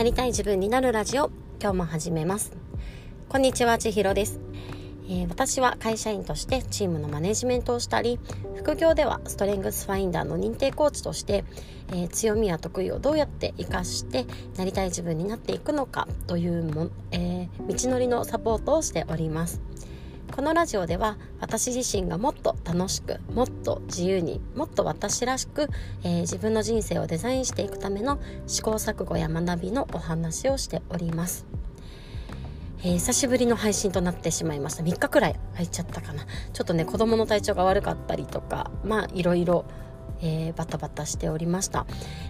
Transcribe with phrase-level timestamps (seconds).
[0.00, 1.30] なりたい自分になるラジオ。
[1.60, 2.56] 今日も始めます。
[3.28, 4.40] こんにちは千尋です、
[5.10, 8.18] えー、私は会社員としてチームのマネジメントをしたり
[8.56, 11.44] 副業ではストレングスファインダーの認定コーチとして、
[11.88, 14.24] えー、強みや得意をどうやって活かして
[14.56, 19.60] なりたい自分になっていくのかというも、えー、道のりのサポートをしております。
[20.30, 25.68] このラジオでは私自身がもっと楽しくもっと自由にもっと私らしく、
[26.04, 31.46] えー、自分の人生をデザインしていくための試行錯誤や学びのお話をしております、
[32.78, 34.84] えー、久しぶりの配信となってしまいました。
[34.84, 36.24] 3日くらい空いちゃったかな。
[36.52, 39.64] ちょっとね子供の体調が悪かったりとかまあいろいろ、
[40.22, 41.86] え、バタバタしておりました。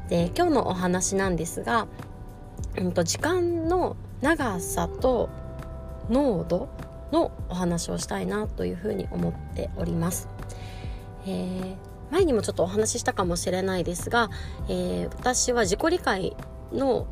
[0.09, 1.87] で今日のお話なんですが、
[2.77, 5.29] うんと時間の長さと
[6.09, 6.69] 濃度
[7.13, 10.29] のお話をしたいなというふうに思っております。
[11.27, 11.77] えー、
[12.11, 14.31] 前にもちょっとお話ししたかもしれないですが、
[14.69, 16.37] えー、私は自己理解
[16.73, 17.07] の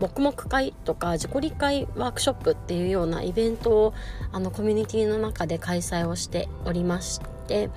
[0.00, 3.94] 黙々会とか自己理解ワークショップっていうようなイベントを
[4.32, 7.70] あのコミュニティの中で開催をしておりまして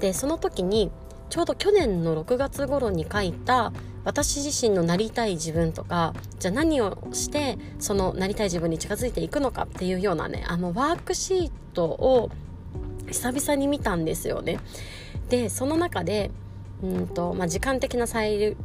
[0.00, 0.90] でその時に
[1.28, 3.72] ちょうど去年の6月頃に書いた
[4.04, 12.30] 私自身のなりたい自分とかじゃあ何をしてそのなりたい自分に近づいていくのかっていうようなねあのワークシートを
[13.08, 14.58] 久々に見たんですよね。
[15.28, 16.30] でその中で
[16.82, 18.56] うんと、まあ、時間的な裁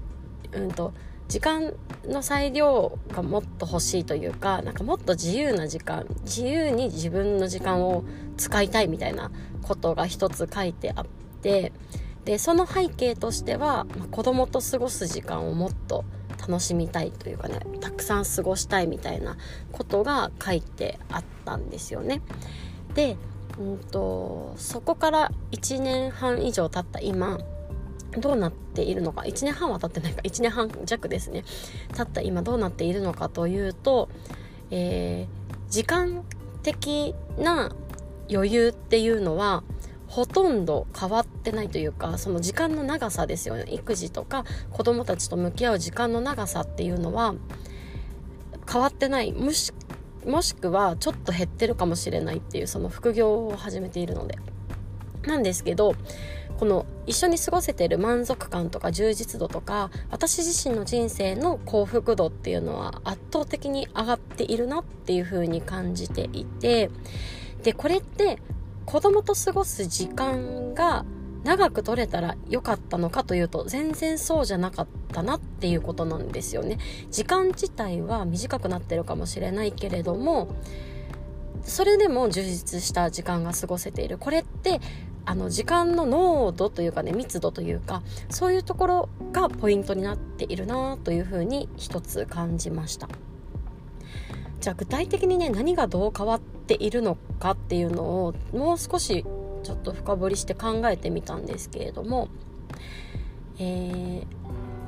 [0.51, 0.93] うんと
[1.27, 1.73] 時間
[2.05, 8.03] の裁量がもっと欲しいというかなんかもっと自由な時間自由に自分の時間を
[8.37, 11.05] 使いたいみたいなことが一つ書いてあっ
[11.41, 11.71] て
[12.25, 16.05] でその背景としては、まあ、子供と過ごす時間をもっと
[16.39, 19.37] 楽しみたいというかねたくさん過ごしたいみたいな
[19.71, 22.21] ことが書いてあったんですよね。
[22.95, 23.17] で、
[23.59, 27.39] うんと、そこから1年半以上経った今
[28.19, 31.43] どうなっているのか1年半は経ってないか1年半弱ですね
[31.95, 34.09] 経った今どうなっているのかというと、
[34.69, 36.23] えー、時間
[36.61, 37.73] 的な
[38.29, 39.63] 余裕っていうのは
[40.11, 43.63] ほとんど変わってないというかその時間の長さですよね。
[43.69, 47.33] 育児とか子供たちと向き合う時間の長さっていうのは
[48.69, 49.31] 変わってない。
[49.31, 49.71] もし
[50.25, 54.37] もしくはちょっと減ってるかもしれないっていうその副業を始めているので。
[55.25, 55.93] なんですけど
[56.59, 66.89] この一緒に過ごせてる満足感とか充実度とか私自身の人生の幸福度っていうのは圧倒的に上がっているなっていう風に感じていて
[67.63, 68.39] でこれって
[68.91, 71.05] 子供と過ごす時間が
[71.45, 76.77] 長く取れたら良かったのかというと全然そうじゃなかったなっていうことなんですよね。
[77.09, 80.49] 時間自体は短くなってるかもしれないけれども
[81.63, 84.17] それでも充実した時間が過ごせている。
[84.17, 84.81] これって
[85.23, 93.07] あの時間の濃度というかね密度というかそういうところがポイントになっているなというふうに一つ感じました。
[94.61, 99.25] じゃあ具体的にね何がどう変わっているのかっていうのをもう少し
[99.63, 102.29] ちょっと深掘りして考えてみたんですけれども、
[103.57, 104.23] えー、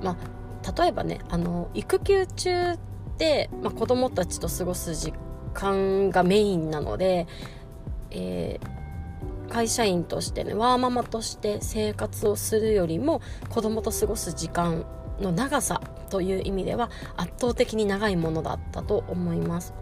[0.04, 2.78] まあ例えばねあの育休中っ
[3.18, 5.12] て、まあ、子供たちと過ごす時
[5.56, 7.28] 間がメインなので、
[8.12, 14.86] えー、会社員としてねワーママとして生活をするよりも子供と過ごす時間
[15.20, 19.74] の長さという意味では圧倒的に長いものだったと思います。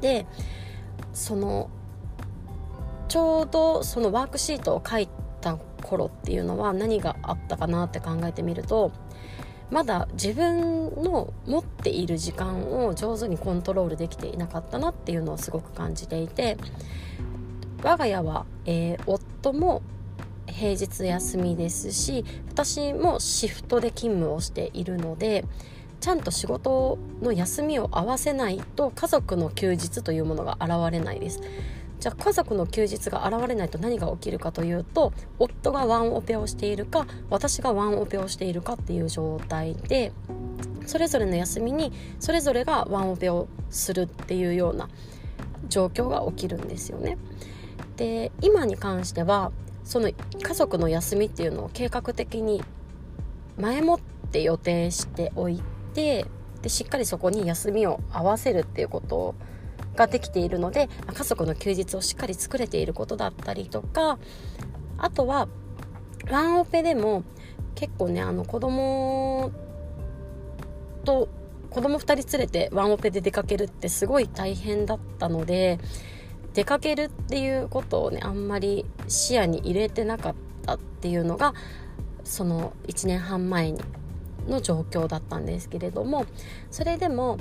[0.00, 0.26] で
[1.12, 1.70] その
[3.08, 5.08] ちょうどそのワークシートを書い
[5.40, 8.92] た頃っていうのは何があったかなって考えてみると
[9.70, 16.56] まだ自分の持っている時間を上手にコントロールできていなかったなっていうのをすごく感じていて
[17.82, 19.82] 我が家は、えー、夫も
[20.60, 25.46] 平日休みですし私もシフトで勤務をしているので
[26.00, 31.40] ちゃんと仕事の休みを合わせないと家族の休日というものが現れないです
[31.98, 40.12] じゃあ家族の休日が現れないと何が起きるかというと夫がワンオペをしているか私がワンオペをしているかっていう状態で
[40.84, 44.90] それぞれの休みにそれぞれがワンオペをするっていうような
[45.70, 47.16] 状況が起きるんですよね。
[47.96, 49.52] で今に関しては
[49.90, 52.62] その家族の休みっていうのを計画的に
[53.58, 54.00] 前もっ
[54.30, 55.60] て予定しておい
[55.94, 56.26] て
[56.62, 59.34] でしっかりそこに休みを合わせるっていうこと
[59.96, 64.20] ができているので家族の休日をしっかり作れていることだったりとか
[64.96, 65.48] あとは
[66.30, 67.24] ワンオペでも
[67.74, 69.50] 結構ねあの子供
[71.04, 71.28] と
[71.68, 75.80] 子供2人連れてワンオペで出かけるってすごい大変だったので
[76.54, 80.34] 出かけるっていうことをねあんまり視野に入れてなかっ
[80.66, 81.54] たっていうのが
[82.24, 83.80] その1年半前に
[84.48, 86.26] の状況だったんですけれども
[86.70, 87.38] それでも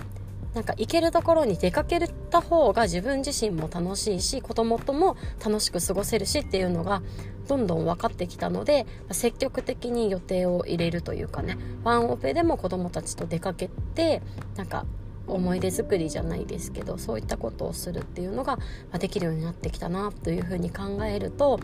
[0.53, 7.03] なんか行けるところに出かけた方が自分自身も楽しいし子供とも楽しく過ごせるしっていうのが
[7.47, 14.21] どんどん分かってきたので積極的に予定を入れるというかねワンオペでも子供たちと出かけて
[14.55, 14.85] なんか
[15.33, 18.57] 思い出作りじゃないですけどそういったことをするっていうのが
[18.99, 21.59] できるようになってきたなというふうに考えると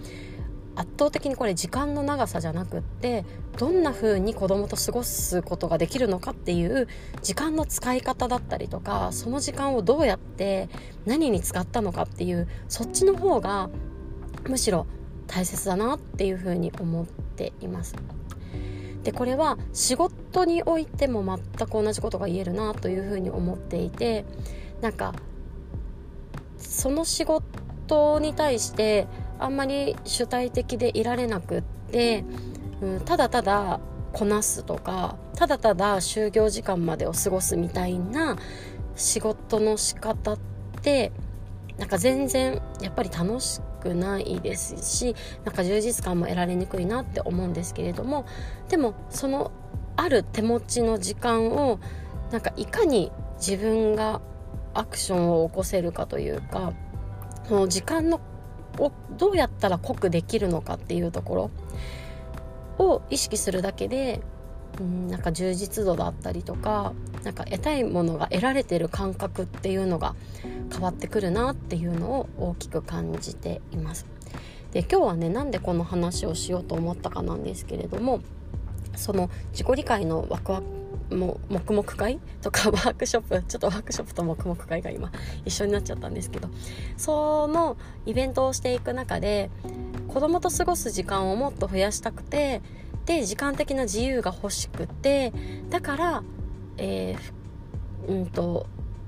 [0.76, 3.26] 圧倒的にこれ時間の長さじゃなくって
[3.58, 6.88] どんな風に子供と過ごすことができるのかっていう
[7.22, 10.70] 時間の使い方だったりとかその時間をどうやって
[11.06, 13.70] 何に使ったのかっていうそっちの方が
[14.48, 14.86] むしろ
[15.28, 17.96] 大切だなっていう風に思っています。
[19.06, 24.26] でこれは仕事においても全く同じことが言えるなという風に思っていて
[24.82, 25.14] なんか
[26.58, 29.08] その仕事に対して
[29.38, 32.26] あんまり主体的でいられなくって、
[32.82, 33.80] うん、ただただ
[34.12, 38.38] こなすとかただただ就業時間までを過ごすみたいな
[38.96, 40.40] 仕事の仕方っ
[40.82, 41.12] て
[41.78, 48.26] なんか全然やっぱり楽しくないですしなんか充実感も得られにくいなって思うんですけれども
[48.68, 49.52] でもその
[49.96, 51.80] ある手持ちの時間を
[52.32, 54.22] なんかいかに自分が
[54.74, 56.74] アクションを起こせるかというか
[57.48, 58.20] その時間の
[58.80, 61.52] をどうやったら濃くできるのかっていうとこ
[62.78, 64.20] ろを意識するだけで、
[64.80, 66.94] うん、なんか充実度だったりとか
[67.24, 70.14] なんか得たいものが得られてる感覚っていうのが
[70.72, 74.06] 変わってくるなっていうのを大きく感じています。
[74.72, 78.20] で今日はねなんでこの話をしようと思ったかなんですけれども
[78.96, 85.12] その自己理解のワクワクも黙々会とか ワークショップちょっとワークショップと黙々会が今
[85.46, 86.50] 一緒になっちゃったんですけど
[86.98, 89.50] そのイベントをしていく中で
[90.08, 92.62] 子供と過ごす時間をもっと増やしたくて
[93.06, 95.32] で時間的な自由が欲しくて
[95.70, 96.24] だから、
[96.78, 98.66] えー、うんと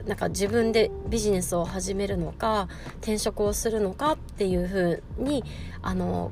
[0.08, 2.70] なんか自分でビジネスを始めるのか
[3.02, 5.44] 転職をするのかっていうふうに
[5.82, 6.32] あの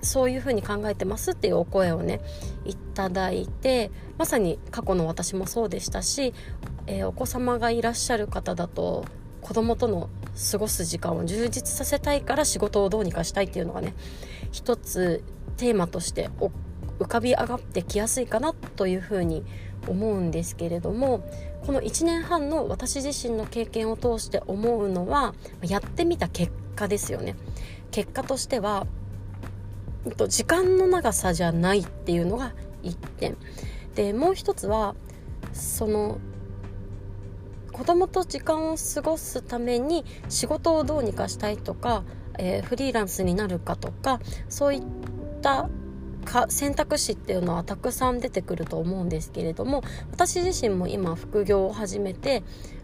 [0.00, 2.20] そういうふうに考えてますっていうお声をね
[2.64, 6.34] いただいてまさに過去の私もそうでしたし、
[6.86, 9.04] えー、お子様がいらっしゃる方だと
[9.40, 10.08] 子供との
[10.50, 13.94] 過ごす時間を充実させたいから仕事をどうにかしたいっていうのがね
[14.52, 15.22] 一つ
[15.56, 16.30] テーマとして
[16.98, 19.44] 浮かび上がってきやすいかなというふうに
[19.88, 21.28] 思うんですけれども
[21.66, 27.36] この1年半の私自身の経験を通して思うのはやってみた結果ですよね。
[27.90, 28.86] 結果としては
[30.28, 32.52] 時間の長さじゃないっていうのが
[32.82, 33.36] 1点。
[33.94, 34.94] でもう一つは
[35.52, 36.18] その
[37.72, 42.04] 子供と時間を過ごすために仕事をどうにかしたいとか、
[42.38, 44.82] えー、フリーランスになるかとかそういっ
[45.40, 45.68] た
[46.24, 49.82] か選択肢っていうのはたくさん出てくると思うんですけれども
[50.12, 52.42] 私自身も今副業を始めて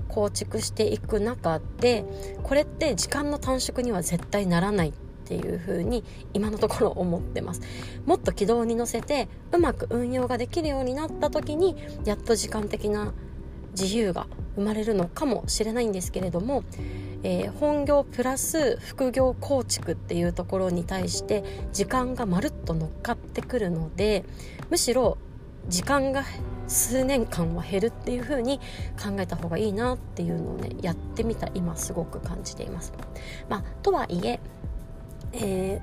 [0.09, 2.05] 構築していく中で
[2.43, 4.93] これって時間の短縮には絶対ならないっ
[5.25, 6.03] ていう風に
[6.35, 7.61] 今のところ思ってます。
[8.05, 13.15] もっと軌道に乗せてうまく運用ができるようになった時にやっと時間的な
[13.73, 14.27] 自由が
[14.57, 16.65] 生まれるのかもしれないんですけれども、
[17.23, 24.25] えー、本業プラス副業構築っていうところに対して時間がまるっと乗っかってくるので
[24.71, 25.19] むしろ
[25.69, 26.25] 時間が
[26.67, 28.59] 数年間は減るっていう風に
[29.03, 32.93] 考えた方がいいなっていうのをねやってみた今すごく感じています。
[33.49, 34.41] まあ、とはいえ
[35.33, 35.81] え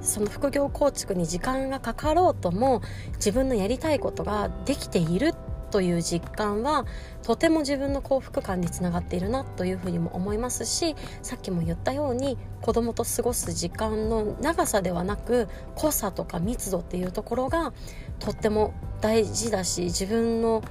[0.00, 2.82] ー、その副業構築に時間がかかろうとも
[3.14, 5.34] 自分のやりたいことができている
[5.70, 6.86] という実感は
[7.22, 17.72] とても自分の幸福感につながっているなというふうにも思いますしさっきも言ったように子供と過ごす時間の長さではなく濃さとか密度っていうところが
[18.18, 20.62] とっても大事だし自分の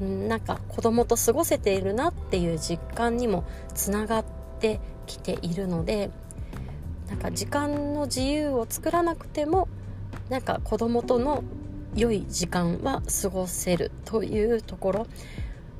[0.00, 4.24] なんか子供と過ごせているなっていう実感にもつながっ
[4.58, 6.10] てきているので
[7.08, 9.68] なんか時間の自由を作らなくても
[10.28, 11.44] なんか子供との
[11.94, 15.06] 良い時間は過ごせるというところ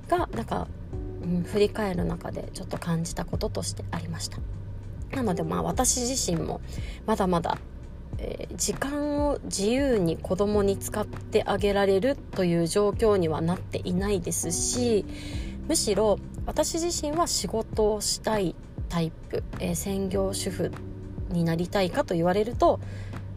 [0.09, 0.69] がなんか、
[1.23, 4.39] うん、振り返る中でちょっと感じたこととしてありました。
[5.15, 6.61] なのでまあ私自身も
[7.07, 7.59] まだまだ、
[8.19, 15.05] えー、時間を自由に子供に使ってあげられるという状況にはなっていないですし
[15.69, 18.55] むしろ私自身は仕事をしたい
[18.89, 20.73] タイプ、えー、専業主婦
[21.31, 22.81] になりたいかと言われると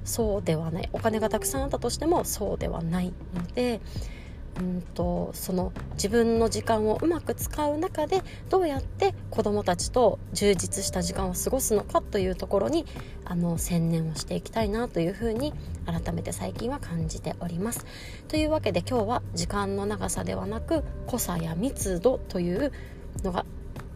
[0.07, 3.81] そうではないお金がたくさんあったとしてもそうではないので
[4.59, 12.85] うんとその自分の時間をうまく使う中でどうやって子どもたちと充実した時間を過ごすのかというところに
[13.25, 15.53] あの専念をしていきたいなというふうに
[15.85, 17.85] 改めて最近は感じております。
[18.29, 22.71] というわけで今日は時間の長さではなく濃さや密度という
[23.23, 23.45] のが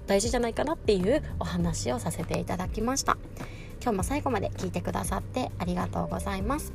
[0.06, 3.18] 大事じゃないかなっていうお話をさせていただきました。
[3.82, 6.72] 今日も最後まで聞いてくださってありがとうございます。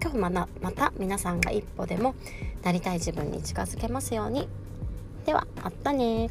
[0.00, 2.14] 今日まなまた皆さんが一歩でも
[2.62, 4.48] なりたい自分に近づけますように
[5.26, 6.30] ではまたね